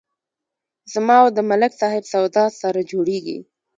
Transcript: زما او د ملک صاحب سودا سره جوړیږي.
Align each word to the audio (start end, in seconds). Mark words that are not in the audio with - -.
زما 0.93 1.15
او 1.23 1.27
د 1.37 1.39
ملک 1.49 1.71
صاحب 1.81 2.03
سودا 2.11 2.45
سره 2.61 2.79
جوړیږي. 2.91 3.37